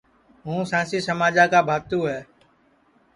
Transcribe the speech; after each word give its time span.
ہُوں 0.45 0.61
سانٚسی 0.71 0.99
سماجا 1.07 1.45
کا 1.51 1.59
بھاتُو 1.67 1.99
ہے 2.11 2.19